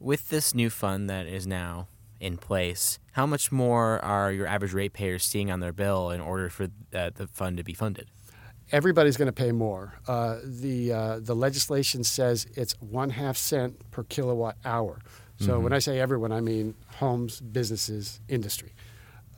with 0.00 0.28
this 0.28 0.54
new 0.54 0.68
fund 0.68 1.08
that 1.08 1.26
is 1.26 1.46
now 1.46 1.86
in 2.18 2.36
place, 2.36 2.98
how 3.12 3.26
much 3.26 3.52
more 3.52 4.04
are 4.04 4.32
your 4.32 4.46
average 4.46 4.72
ratepayers 4.72 5.24
seeing 5.24 5.50
on 5.50 5.60
their 5.60 5.72
bill 5.72 6.10
in 6.10 6.20
order 6.20 6.48
for 6.48 6.64
uh, 6.92 7.10
the 7.14 7.28
fund 7.28 7.58
to 7.58 7.64
be 7.64 7.74
funded? 7.74 8.08
Everybody's 8.72 9.16
going 9.16 9.26
to 9.26 9.32
pay 9.32 9.52
more. 9.52 9.94
Uh, 10.08 10.38
the 10.42 10.92
uh, 10.92 11.20
the 11.20 11.34
legislation 11.34 12.02
says 12.02 12.46
it's 12.54 12.72
one 12.80 13.10
half 13.10 13.36
cent 13.36 13.78
per 13.90 14.02
kilowatt 14.02 14.56
hour. 14.64 15.00
So 15.38 15.52
mm-hmm. 15.52 15.64
when 15.64 15.72
I 15.72 15.78
say 15.78 16.00
everyone, 16.00 16.32
I 16.32 16.40
mean 16.40 16.74
homes, 16.96 17.40
businesses, 17.40 18.20
industry. 18.28 18.72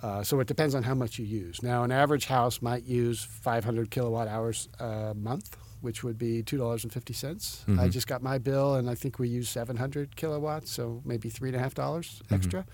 Uh, 0.02 0.22
so 0.22 0.38
it 0.40 0.46
depends 0.46 0.74
on 0.74 0.82
how 0.82 0.94
much 0.94 1.18
you 1.18 1.24
use. 1.24 1.62
Now, 1.62 1.82
an 1.82 1.90
average 1.90 2.26
house 2.26 2.60
might 2.60 2.84
use 2.84 3.22
500 3.24 3.90
kilowatt 3.90 4.28
hours 4.28 4.68
a 4.78 5.14
month, 5.14 5.56
which 5.84 6.02
would 6.02 6.18
be 6.18 6.42
two 6.42 6.56
dollars 6.56 6.82
and 6.82 6.92
fifty 6.92 7.12
cents. 7.12 7.64
Mm-hmm. 7.68 7.80
I 7.80 7.88
just 7.88 8.06
got 8.06 8.22
my 8.22 8.38
bill, 8.38 8.74
and 8.74 8.88
I 8.90 8.94
think 8.94 9.18
we 9.18 9.28
use 9.28 9.48
700 9.48 10.16
kilowatts, 10.16 10.70
so 10.70 11.02
maybe 11.04 11.28
three 11.28 11.50
and 11.50 11.56
a 11.56 11.60
half 11.60 11.74
dollars 11.74 12.22
mm-hmm. 12.24 12.34
extra. 12.34 12.66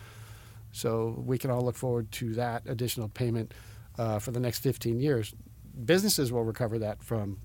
So 0.73 1.23
we 1.27 1.37
can 1.37 1.51
all 1.51 1.63
look 1.63 1.77
forward 1.77 2.13
to 2.13 2.35
that 2.35 2.63
additional 2.67 3.09
payment 3.09 3.53
uh, 3.99 4.21
for 4.21 4.31
the 4.31 4.41
next 4.41 4.61
15 4.61 5.01
years. 5.01 5.35
Businesses 5.85 6.31
will 6.31 6.45
recover 6.45 6.79
that 6.79 7.03
from 7.03 7.39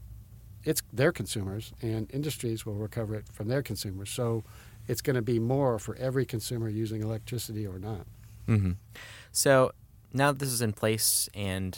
its 0.64 0.82
their 0.94 1.12
consumers, 1.12 1.74
and 1.82 2.10
industries 2.14 2.66
will 2.66 2.76
recover 2.76 3.16
it 3.16 3.26
from 3.32 3.48
their 3.48 3.62
consumers. 3.62 4.10
So 4.10 4.44
it's 4.88 5.02
going 5.02 5.16
to 5.16 5.22
be 5.22 5.40
more 5.40 5.80
for 5.80 5.96
every 5.96 6.26
consumer 6.26 6.70
using 6.70 7.02
electricity 7.02 7.66
or 7.66 7.80
not. 7.80 8.06
Mm-hmm. 8.48 8.74
So 9.32 9.72
now 10.14 10.32
that 10.32 10.40
this 10.40 10.50
is 10.50 10.62
in 10.62 10.74
place 10.74 11.30
and 11.34 11.78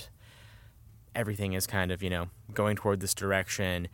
everything 1.17 1.53
is 1.53 1.67
kind 1.67 1.91
of 1.91 2.01
you 2.01 2.09
know 2.09 2.29
going 2.53 2.75
toward 2.77 3.01
this 3.01 3.13
direction, 3.13 3.89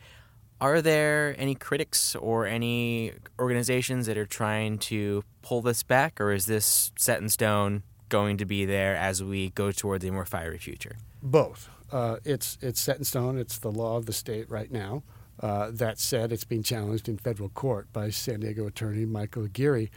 are 0.60 0.80
there 0.80 1.34
any 1.38 1.54
critics 1.54 2.14
or 2.14 2.46
any 2.46 3.12
organizations 3.40 4.06
that 4.06 4.16
are 4.16 4.26
trying 4.26 4.78
to 4.78 5.24
pull 5.42 5.62
this 5.62 5.82
back, 5.82 6.20
or 6.20 6.32
is 6.32 6.46
this 6.46 6.92
set 6.96 7.20
in 7.20 7.28
stone? 7.28 7.82
Going 8.10 8.36
to 8.36 8.44
be 8.44 8.64
there 8.64 8.94
as 8.94 9.24
we 9.24 9.50
go 9.50 9.72
toward 9.72 10.02
the 10.02 10.10
more 10.10 10.24
fiery 10.24 10.58
future. 10.58 10.96
Both. 11.22 11.68
Uh, 11.90 12.16
it's 12.24 12.58
it's 12.60 12.80
set 12.80 12.98
in 12.98 13.04
stone. 13.04 13.38
It's 13.38 13.58
the 13.58 13.72
law 13.72 13.96
of 13.96 14.06
the 14.06 14.12
state 14.12 14.48
right 14.48 14.70
now. 14.70 15.02
Uh, 15.40 15.70
that 15.72 15.98
said, 15.98 16.30
it's 16.30 16.44
being 16.44 16.62
challenged 16.62 17.08
in 17.08 17.18
federal 17.18 17.48
court 17.48 17.92
by 17.92 18.10
San 18.10 18.40
Diego 18.40 18.66
attorney 18.66 19.04
Michael 19.04 19.44
Aguirre. 19.44 19.90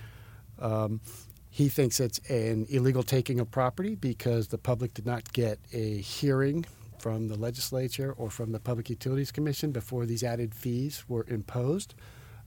Um, 0.59 0.99
he 1.49 1.69
thinks 1.69 1.99
it's 1.99 2.19
an 2.29 2.65
illegal 2.69 3.03
taking 3.03 3.39
of 3.39 3.51
property 3.51 3.95
because 3.95 4.47
the 4.47 4.57
public 4.57 4.93
did 4.93 5.05
not 5.05 5.31
get 5.33 5.59
a 5.73 5.97
hearing 5.97 6.65
from 6.99 7.27
the 7.27 7.37
legislature 7.37 8.13
or 8.13 8.29
from 8.29 8.51
the 8.51 8.59
Public 8.59 8.89
Utilities 8.89 9.31
Commission 9.31 9.71
before 9.71 10.05
these 10.05 10.23
added 10.23 10.53
fees 10.53 11.03
were 11.07 11.25
imposed. 11.27 11.93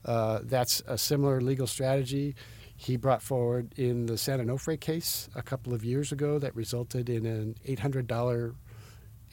Uh, 0.03 0.39
that's 0.43 0.81
a 0.87 0.97
similar 0.97 1.41
legal 1.41 1.67
strategy 1.67 2.35
he 2.75 2.97
brought 2.97 3.21
forward 3.21 3.73
in 3.77 4.07
the 4.07 4.17
San 4.17 4.39
Onofre 4.39 4.79
case 4.79 5.29
a 5.35 5.43
couple 5.43 5.73
of 5.73 5.85
years 5.85 6.11
ago 6.11 6.39
that 6.39 6.55
resulted 6.55 7.09
in 7.09 7.27
an 7.27 7.55
$800, 7.67 8.55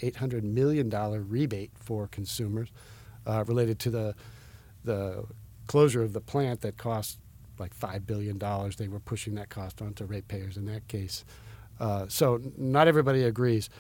$800 0.02 0.42
million 0.42 0.90
rebate 1.28 1.70
for 1.74 2.06
consumers 2.08 2.68
uh, 3.26 3.44
related 3.46 3.78
to 3.78 3.90
the, 3.90 4.14
the 4.84 5.24
closure 5.66 6.02
of 6.02 6.12
the 6.12 6.20
plant 6.20 6.60
that 6.60 6.76
cost 6.76 7.18
like 7.58 7.74
$5 7.74 8.06
billion. 8.06 8.38
They 8.76 8.88
were 8.88 9.00
pushing 9.00 9.34
that 9.36 9.48
cost 9.48 9.80
onto 9.80 10.04
ratepayers 10.04 10.56
in 10.56 10.66
that 10.66 10.86
case. 10.88 11.24
Uh, 11.80 12.06
so 12.08 12.40
not 12.56 12.88
everybody 12.88 13.22
agrees. 13.22 13.70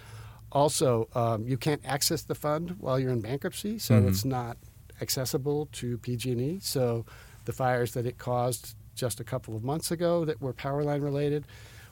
Also, 0.52 1.08
um, 1.14 1.46
you 1.46 1.56
can't 1.56 1.80
access 1.84 2.22
the 2.22 2.34
fund 2.34 2.76
while 2.78 2.98
you're 2.98 3.12
in 3.12 3.20
bankruptcy, 3.20 3.78
so 3.78 3.94
Mhm. 4.00 4.08
it's 4.08 4.24
not 4.24 4.56
accessible 5.00 5.66
to 5.72 5.98
PG&E. 5.98 6.58
So 6.60 7.04
the 7.44 7.52
fires 7.52 7.92
that 7.92 8.06
it 8.06 8.18
caused 8.18 8.74
just 8.94 9.20
a 9.20 9.24
couple 9.24 9.54
of 9.54 9.62
months 9.62 9.90
ago 9.90 10.24
that 10.24 10.40
were 10.40 10.52
power 10.52 10.82
line 10.82 11.02
related, 11.02 11.46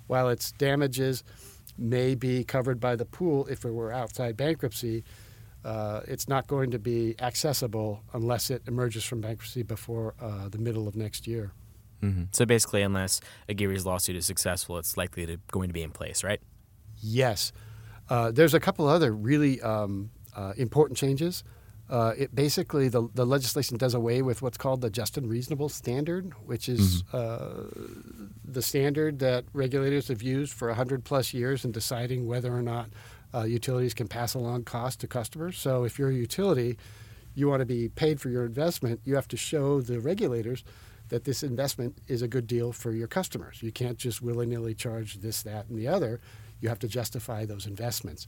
while 0.06 0.28
its 0.28 0.52
damages 0.52 1.22
may 1.78 2.14
be 2.14 2.42
covered 2.44 2.80
by 2.80 2.96
the 2.96 3.04
pool 3.04 3.46
if 3.46 3.64
it 3.64 3.70
were 3.72 3.92
outside 3.92 4.36
bankruptcy, 4.36 5.04
uh, 5.64 6.00
it's 6.06 6.28
not 6.28 6.46
going 6.46 6.70
to 6.70 6.78
be 6.78 7.14
accessible 7.20 8.02
unless 8.12 8.50
it 8.50 8.62
emerges 8.66 9.04
from 9.04 9.20
bankruptcy 9.20 9.62
before 9.62 10.14
uh, 10.20 10.48
the 10.48 10.58
middle 10.58 10.88
of 10.88 10.96
next 10.96 11.26
year. 11.26 11.52
Mm-hmm. 12.02 12.25
So 12.32 12.46
basically, 12.46 12.82
unless 12.82 13.20
Aguirre's 13.48 13.84
lawsuit 13.84 14.16
is 14.16 14.26
successful, 14.26 14.78
it's 14.78 14.96
likely 14.96 15.26
to 15.26 15.38
going 15.50 15.68
to 15.68 15.72
be 15.75 15.82
in 15.82 15.90
place, 15.90 16.22
right? 16.22 16.40
Yes. 17.00 17.52
Uh, 18.08 18.30
there's 18.30 18.54
a 18.54 18.60
couple 18.60 18.86
other 18.88 19.12
really 19.12 19.60
um, 19.62 20.10
uh, 20.34 20.52
important 20.56 20.98
changes. 20.98 21.44
Uh, 21.88 22.12
it 22.18 22.34
basically 22.34 22.88
the, 22.88 23.08
the 23.14 23.25
legislation 23.25 23.76
does 23.76 23.94
away 23.94 24.20
with 24.20 24.42
what's 24.42 24.58
called 24.58 24.80
the 24.80 24.90
just 24.90 25.16
and 25.16 25.30
reasonable 25.30 25.68
standard, 25.68 26.32
which 26.44 26.68
is 26.68 27.04
uh, 27.12 27.64
the 28.44 28.60
standard 28.60 29.20
that 29.20 29.44
regulators 29.52 30.08
have 30.08 30.20
used 30.20 30.52
for 30.52 30.68
100 30.68 31.04
plus 31.04 31.32
years 31.32 31.64
in 31.64 31.70
deciding 31.70 32.26
whether 32.26 32.52
or 32.52 32.62
not 32.62 32.88
uh, 33.32 33.44
utilities 33.44 33.94
can 33.94 34.08
pass 34.08 34.34
along 34.34 34.64
costs 34.64 34.96
to 34.96 35.06
customers. 35.06 35.56
So 35.56 35.84
if 35.84 35.96
you're 35.96 36.10
a 36.10 36.14
utility, 36.14 36.76
you 37.36 37.48
want 37.48 37.60
to 37.60 37.66
be 37.66 37.88
paid 37.88 38.20
for 38.20 38.30
your 38.30 38.44
investment, 38.44 39.00
you 39.04 39.14
have 39.14 39.28
to 39.28 39.36
show 39.36 39.80
the 39.80 40.00
regulators 40.00 40.64
that 41.08 41.25
this 41.25 41.44
investment 41.44 41.98
is 42.08 42.22
a 42.22 42.26
good 42.26 42.48
deal 42.48 42.72
for 42.72 42.92
your 42.92 43.06
customers. 43.06 43.62
You 43.62 43.70
can't 43.70 43.98
just 43.98 44.22
willy 44.22 44.46
nilly 44.46 44.75
charge 44.75 45.20
this, 45.20 45.42
that, 45.42 45.68
and 45.68 45.78
the 45.78 45.86
other. 45.86 46.20
You 46.60 46.68
have 46.68 46.78
to 46.80 46.88
justify 46.88 47.44
those 47.44 47.66
investments. 47.66 48.26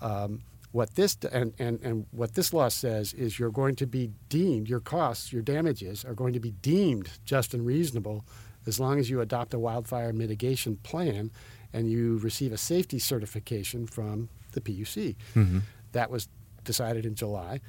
Um, 0.00 0.42
what 0.72 0.94
this 0.94 1.16
and, 1.32 1.54
and, 1.58 1.80
and 1.82 2.06
what 2.10 2.34
this 2.34 2.52
law 2.52 2.68
says 2.68 3.14
is 3.14 3.38
you're 3.38 3.50
going 3.50 3.76
to 3.76 3.86
be 3.86 4.10
deemed 4.28 4.68
your 4.68 4.80
costs, 4.80 5.32
your 5.32 5.42
damages 5.42 6.04
are 6.04 6.14
going 6.14 6.34
to 6.34 6.40
be 6.40 6.50
deemed 6.50 7.08
just 7.24 7.54
and 7.54 7.64
reasonable 7.64 8.24
as 8.66 8.78
long 8.78 8.98
as 8.98 9.08
you 9.08 9.20
adopt 9.20 9.54
a 9.54 9.58
wildfire 9.58 10.12
mitigation 10.12 10.76
plan 10.76 11.30
and 11.72 11.90
you 11.90 12.18
receive 12.18 12.52
a 12.52 12.58
safety 12.58 12.98
certification 12.98 13.86
from 13.86 14.28
the 14.52 14.60
PUC. 14.60 15.16
Mm-hmm. 15.34 15.58
That 15.92 16.10
was 16.10 16.28
decided 16.64 17.06
in 17.06 17.14
July. 17.14 17.60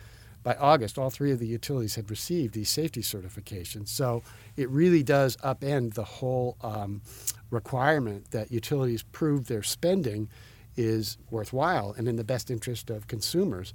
By 0.47 0.55
August, 0.61 0.97
all 0.97 1.09
three 1.09 1.33
of 1.33 1.39
the 1.39 1.45
utilities 1.45 1.95
had 1.95 2.09
received 2.09 2.53
these 2.53 2.69
safety 2.69 3.01
certifications. 3.01 3.89
So 3.89 4.23
it 4.55 4.69
really 4.69 5.03
does 5.03 5.35
upend 5.43 5.95
the 5.95 6.05
whole 6.05 6.55
um, 6.61 7.01
requirement 7.49 8.31
that 8.31 8.49
utilities 8.49 9.03
prove 9.03 9.49
their 9.49 9.61
spending 9.61 10.29
is 10.77 11.17
worthwhile 11.29 11.93
and 11.97 12.07
in 12.07 12.15
the 12.15 12.23
best 12.23 12.49
interest 12.49 12.89
of 12.89 13.07
consumers, 13.07 13.73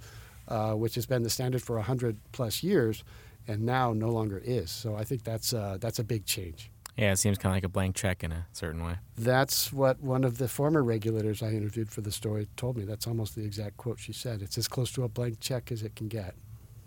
uh, 0.48 0.72
which 0.72 0.94
has 0.94 1.04
been 1.04 1.22
the 1.22 1.28
standard 1.28 1.60
for 1.60 1.76
100 1.76 2.16
plus 2.32 2.62
years 2.62 3.04
and 3.46 3.66
now 3.66 3.92
no 3.92 4.08
longer 4.08 4.40
is. 4.42 4.70
So 4.70 4.96
I 4.96 5.04
think 5.04 5.24
that's, 5.24 5.52
uh, 5.52 5.76
that's 5.78 5.98
a 5.98 6.04
big 6.04 6.24
change. 6.24 6.70
Yeah, 6.96 7.12
it 7.12 7.18
seems 7.18 7.36
kind 7.36 7.52
of 7.52 7.56
like 7.58 7.64
a 7.64 7.68
blank 7.68 7.96
check 7.96 8.24
in 8.24 8.32
a 8.32 8.46
certain 8.52 8.82
way. 8.82 8.96
That's 9.18 9.74
what 9.74 10.00
one 10.00 10.24
of 10.24 10.38
the 10.38 10.48
former 10.48 10.82
regulators 10.82 11.42
I 11.42 11.50
interviewed 11.50 11.90
for 11.90 12.00
the 12.00 12.12
story 12.12 12.48
told 12.56 12.78
me. 12.78 12.84
That's 12.84 13.06
almost 13.06 13.34
the 13.34 13.44
exact 13.44 13.76
quote 13.76 13.98
she 13.98 14.14
said. 14.14 14.40
It's 14.40 14.56
as 14.56 14.68
close 14.68 14.90
to 14.92 15.04
a 15.04 15.08
blank 15.10 15.38
check 15.38 15.70
as 15.70 15.82
it 15.82 15.96
can 15.96 16.08
get. 16.08 16.34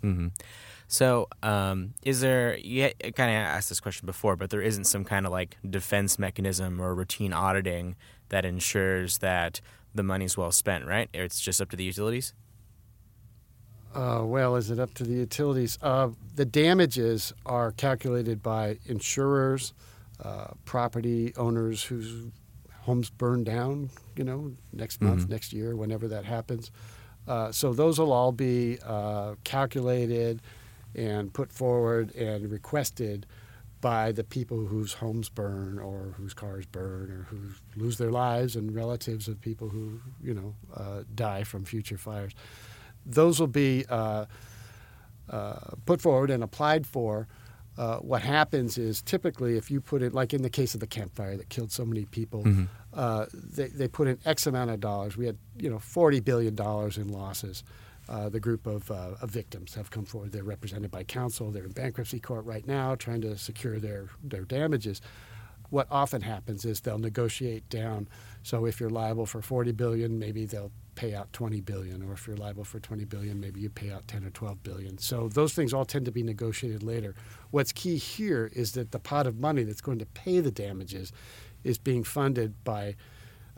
Mm-hmm. 0.02 0.28
So, 0.88 1.28
um, 1.42 1.94
is 2.02 2.20
there? 2.20 2.56
You 2.58 2.90
kind 3.14 3.30
of 3.30 3.36
asked 3.36 3.68
this 3.68 3.80
question 3.80 4.06
before, 4.06 4.36
but 4.36 4.50
there 4.50 4.62
isn't 4.62 4.84
some 4.84 5.04
kind 5.04 5.26
of 5.26 5.32
like 5.32 5.56
defense 5.68 6.18
mechanism 6.18 6.80
or 6.80 6.94
routine 6.94 7.32
auditing 7.32 7.96
that 8.28 8.44
ensures 8.44 9.18
that 9.18 9.60
the 9.94 10.02
money's 10.04 10.36
well 10.36 10.52
spent, 10.52 10.86
right? 10.86 11.08
It's 11.12 11.40
just 11.40 11.60
up 11.60 11.70
to 11.70 11.76
the 11.76 11.84
utilities. 11.84 12.34
Uh, 13.94 14.22
well, 14.24 14.56
is 14.56 14.70
it 14.70 14.78
up 14.78 14.92
to 14.94 15.04
the 15.04 15.14
utilities? 15.14 15.78
Uh, 15.80 16.10
the 16.34 16.44
damages 16.44 17.32
are 17.46 17.72
calculated 17.72 18.42
by 18.42 18.78
insurers, 18.84 19.72
uh, 20.22 20.48
property 20.66 21.32
owners 21.36 21.82
whose 21.84 22.26
homes 22.82 23.08
burn 23.08 23.42
down, 23.42 23.88
you 24.14 24.22
know, 24.22 24.52
next 24.72 25.00
month, 25.00 25.26
Mhm. 25.26 25.30
next 25.30 25.52
year, 25.52 25.74
whenever 25.74 26.06
that 26.08 26.24
happens. 26.26 26.70
Uh, 27.26 27.50
so 27.50 27.72
those 27.72 27.98
will 27.98 28.12
all 28.12 28.32
be 28.32 28.78
uh, 28.84 29.34
calculated 29.44 30.40
and 30.94 31.32
put 31.32 31.52
forward 31.52 32.14
and 32.14 32.50
requested 32.50 33.26
by 33.80 34.10
the 34.10 34.24
people 34.24 34.66
whose 34.66 34.94
homes 34.94 35.28
burn 35.28 35.78
or 35.78 36.14
whose 36.16 36.32
cars 36.32 36.66
burn 36.66 37.10
or 37.10 37.26
who 37.28 37.38
lose 37.76 37.98
their 37.98 38.10
lives 38.10 38.56
and 38.56 38.74
relatives 38.74 39.28
of 39.28 39.40
people 39.40 39.68
who, 39.68 40.00
you 40.22 40.34
know, 40.34 40.54
uh, 40.74 41.02
die 41.14 41.44
from 41.44 41.64
future 41.64 41.98
fires. 41.98 42.32
Those 43.04 43.38
will 43.38 43.46
be 43.46 43.84
uh, 43.88 44.26
uh, 45.28 45.58
put 45.84 46.00
forward 46.00 46.30
and 46.30 46.42
applied 46.42 46.86
for. 46.86 47.28
Uh, 47.78 47.98
what 47.98 48.22
happens 48.22 48.78
is 48.78 49.02
typically 49.02 49.56
if 49.56 49.70
you 49.70 49.80
put 49.80 50.02
it, 50.02 50.14
like 50.14 50.32
in 50.32 50.42
the 50.42 50.48
case 50.50 50.72
of 50.74 50.80
the 50.80 50.86
Camp 50.86 51.14
Fire 51.14 51.36
that 51.36 51.48
killed 51.50 51.70
so 51.70 51.84
many 51.84 52.06
people, 52.06 52.42
Mhm. 52.42 52.68
uh, 52.94 53.26
they, 53.32 53.68
they 53.68 53.86
put 53.88 54.08
in 54.08 54.18
X 54.24 54.46
amount 54.46 54.70
of 54.70 54.80
dollars. 54.80 55.16
We 55.16 55.26
had, 55.26 55.36
you 55.58 55.68
know, 55.68 55.76
$40 55.78 56.24
billion 56.24 56.54
in 57.00 57.08
losses. 57.12 57.62
Uh, 58.08 58.28
the 58.28 58.38
group 58.40 58.66
of, 58.66 58.90
uh, 58.90 59.10
of 59.20 59.30
victims 59.30 59.74
have 59.74 59.90
come 59.90 60.04
forward. 60.04 60.30
They're 60.32 60.44
represented 60.44 60.90
by 60.90 61.02
counsel. 61.04 61.50
They're 61.50 61.64
in 61.64 61.72
bankruptcy 61.72 62.20
court 62.20 62.44
right 62.46 62.66
now 62.66 62.94
trying 62.94 63.20
to 63.22 63.36
secure 63.36 63.78
their, 63.80 64.06
their 64.22 64.44
damages. 64.44 65.02
What 65.70 65.88
often 65.90 66.22
happens 66.22 66.64
is 66.64 66.80
they'll 66.80 66.98
negotiate 66.98 67.68
down. 67.68 68.06
So 68.44 68.64
if 68.64 68.78
you're 68.80 68.90
liable 68.90 69.26
for 69.26 69.42
40 69.42 69.72
billion, 69.72 70.18
maybe 70.20 70.46
they'll 70.46 70.70
pay 70.96 71.14
out 71.14 71.32
20 71.32 71.60
billion, 71.60 72.02
or 72.02 72.12
if 72.14 72.26
you're 72.26 72.36
liable 72.36 72.64
for 72.64 72.80
20 72.80 73.04
billion, 73.04 73.38
maybe 73.38 73.60
you 73.60 73.70
pay 73.70 73.92
out 73.92 74.08
10 74.08 74.24
or 74.24 74.30
12 74.30 74.62
billion. 74.64 74.98
So 74.98 75.28
those 75.28 75.54
things 75.54 75.72
all 75.72 75.84
tend 75.84 76.06
to 76.06 76.10
be 76.12 76.22
negotiated 76.24 76.82
later. 76.82 77.14
What's 77.52 77.70
key 77.72 77.96
here 77.96 78.50
is 78.54 78.72
that 78.72 78.90
the 78.90 78.98
pot 78.98 79.26
of 79.28 79.38
money 79.38 79.62
that's 79.62 79.80
going 79.80 80.00
to 80.00 80.06
pay 80.06 80.40
the 80.40 80.50
damages 80.50 81.12
is 81.62 81.78
being 81.78 82.02
funded 82.02 82.64
by 82.64 82.96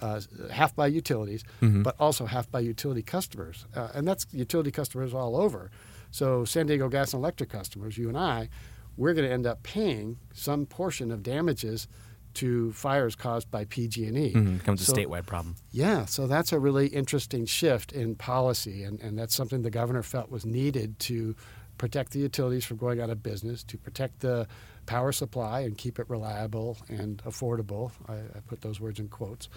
uh, 0.00 0.20
half 0.52 0.76
by 0.76 0.86
utilities, 0.86 1.42
Mhm. 1.60 1.82
but 1.82 1.96
also 1.98 2.24
half 2.26 2.48
by 2.48 2.60
utility 2.60 3.02
customers, 3.02 3.66
uh, 3.74 3.88
and 3.94 4.06
that's 4.06 4.26
utility 4.30 4.70
customers 4.70 5.12
all 5.12 5.34
over. 5.34 5.72
So 6.12 6.44
San 6.44 6.66
Diego 6.66 6.88
Gas 6.88 7.12
and 7.14 7.20
Electric 7.20 7.50
customers, 7.50 7.98
you 7.98 8.06
and 8.08 8.16
I, 8.16 8.48
we're 8.96 9.12
going 9.12 9.26
to 9.26 9.32
end 9.34 9.44
up 9.44 9.64
paying 9.64 10.18
some 10.32 10.66
portion 10.66 11.10
of 11.10 11.24
damages 11.24 11.88
to 12.34 12.72
fires 12.72 13.14
caused 13.16 13.50
by 13.50 13.64
PG&E. 13.64 14.32
Mhm. 14.34 14.58
Becomes 14.58 14.88
a 14.88 14.92
statewide 14.92 15.26
problem. 15.26 15.56
yeah, 15.70 16.04
so 16.04 16.26
that's 16.26 16.52
a 16.52 16.58
really 16.58 16.86
interesting 16.88 17.46
shift 17.46 17.92
in 17.92 18.14
policy, 18.14 18.82
and, 18.84 19.00
and 19.00 19.18
that's 19.18 19.34
something 19.34 19.62
the 19.62 19.70
governor 19.70 20.02
felt 20.02 20.30
was 20.30 20.44
needed 20.46 20.98
to 21.00 21.34
protect 21.78 22.12
the 22.12 22.18
utilities 22.18 22.64
from 22.64 22.76
going 22.76 23.00
out 23.00 23.08
of 23.10 23.22
business, 23.22 23.62
to 23.64 23.78
protect 23.78 24.20
the 24.20 24.46
power 24.86 25.12
supply 25.12 25.60
and 25.60 25.78
keep 25.78 25.98
it 25.98 26.08
reliable 26.08 26.76
and 26.88 27.22
affordable. 27.24 27.92
I, 28.08 28.14
I 28.14 28.40
put 28.46 28.62
those 28.62 28.80
words 28.80 28.98
in 28.98 29.08
quotes, 29.08 29.48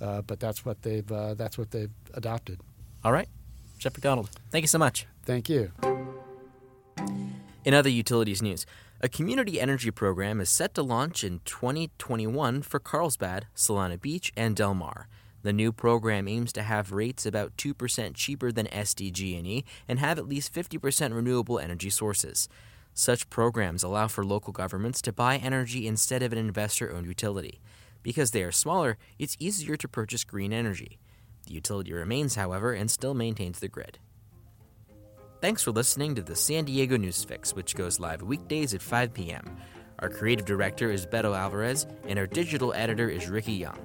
uh, 0.00 0.22
but 0.22 0.38
that's 0.38 0.64
what 0.64 0.82
they've 0.82 1.10
uh, 1.10 1.34
that's 1.34 1.56
what 1.58 1.70
they've 1.72 1.90
adopted. 2.14 2.60
All 3.04 3.12
right, 3.12 3.28
Jeff 3.78 3.94
McDonald, 3.94 4.30
thank 4.50 4.62
you 4.62 4.68
so 4.68 4.78
much. 4.78 5.06
Thank 5.24 5.48
you. 5.48 5.72
In 7.64 7.74
other 7.74 7.88
utilities 7.90 8.42
news, 8.42 8.64
a 9.00 9.08
community 9.08 9.60
energy 9.60 9.90
program 9.90 10.40
is 10.40 10.48
set 10.48 10.74
to 10.74 10.82
launch 10.82 11.22
in 11.22 11.40
2021 11.44 12.62
for 12.62 12.80
Carlsbad, 12.80 13.46
Solana 13.54 14.00
Beach, 14.00 14.32
and 14.36 14.56
Del 14.56 14.74
Mar. 14.74 15.08
The 15.42 15.52
new 15.52 15.70
program 15.70 16.26
aims 16.26 16.50
to 16.54 16.62
have 16.62 16.92
rates 16.92 17.26
about 17.26 17.56
2% 17.58 18.14
cheaper 18.14 18.50
than 18.50 18.66
SDG&E 18.68 19.64
and 19.86 19.98
have 19.98 20.18
at 20.18 20.26
least 20.26 20.52
50% 20.52 21.14
renewable 21.14 21.58
energy 21.58 21.90
sources. 21.90 22.48
Such 22.94 23.28
programs 23.28 23.82
allow 23.82 24.08
for 24.08 24.24
local 24.24 24.54
governments 24.54 25.02
to 25.02 25.12
buy 25.12 25.36
energy 25.36 25.86
instead 25.86 26.22
of 26.22 26.32
an 26.32 26.38
investor-owned 26.38 27.06
utility. 27.06 27.60
Because 28.02 28.30
they 28.30 28.42
are 28.42 28.52
smaller, 28.52 28.96
it's 29.18 29.36
easier 29.38 29.76
to 29.76 29.88
purchase 29.88 30.24
green 30.24 30.54
energy. 30.54 30.98
The 31.46 31.52
utility 31.52 31.92
remains, 31.92 32.36
however, 32.36 32.72
and 32.72 32.90
still 32.90 33.12
maintains 33.12 33.60
the 33.60 33.68
grid. 33.68 33.98
Thanks 35.40 35.62
for 35.62 35.70
listening 35.70 36.14
to 36.14 36.22
the 36.22 36.34
San 36.34 36.64
Diego 36.64 36.96
News 36.96 37.22
Fix, 37.22 37.54
which 37.54 37.76
goes 37.76 38.00
live 38.00 38.22
weekdays 38.22 38.72
at 38.72 38.80
5 38.80 39.12
p.m. 39.12 39.56
Our 39.98 40.08
creative 40.08 40.46
director 40.46 40.90
is 40.90 41.06
Beto 41.06 41.36
Alvarez, 41.36 41.86
and 42.06 42.18
our 42.18 42.26
digital 42.26 42.72
editor 42.74 43.08
is 43.08 43.28
Ricky 43.28 43.52
Young. 43.52 43.78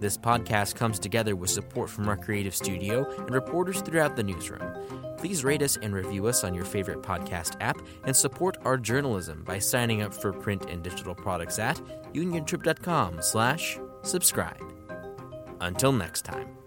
This 0.00 0.18
podcast 0.18 0.76
comes 0.76 0.98
together 0.98 1.34
with 1.34 1.50
support 1.50 1.90
from 1.90 2.08
our 2.08 2.16
creative 2.16 2.54
studio 2.54 3.10
and 3.18 3.30
reporters 3.30 3.80
throughout 3.80 4.16
the 4.16 4.22
newsroom. 4.22 5.16
Please 5.16 5.44
rate 5.44 5.62
us 5.62 5.76
and 5.76 5.94
review 5.94 6.26
us 6.26 6.44
on 6.44 6.54
your 6.54 6.64
favorite 6.64 7.02
podcast 7.02 7.56
app 7.60 7.78
and 8.04 8.14
support 8.14 8.56
our 8.64 8.76
journalism 8.76 9.42
by 9.44 9.58
signing 9.58 10.02
up 10.02 10.14
for 10.14 10.32
print 10.32 10.66
and 10.68 10.82
digital 10.82 11.14
products 11.14 11.58
at 11.58 11.76
uniontrib.com 12.12 13.20
slash 13.20 13.78
subscribe. 14.02 14.62
Until 15.60 15.92
next 15.92 16.22
time. 16.22 16.57